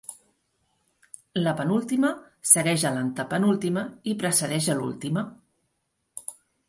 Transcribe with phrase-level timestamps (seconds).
[1.47, 2.09] La penúltima
[2.53, 5.25] segueix a l'antepenúltima, i precedeix a l'última.